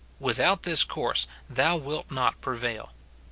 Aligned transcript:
Without 0.19 0.63
this 0.63 0.83
course 0.83 1.27
thou 1.47 1.77
wilt 1.77 2.09
not 2.09 2.41
prevail. 2.41 2.91